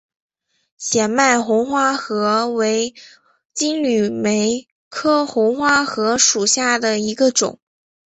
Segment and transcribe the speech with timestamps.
[0.77, 2.95] 显脉红花荷为
[3.53, 7.59] 金缕梅科红花荷属下的一个种。